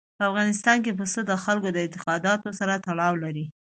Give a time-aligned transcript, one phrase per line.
[0.17, 3.45] په افغانستان کې پسه د خلکو د اعتقاداتو سره تړاو لري.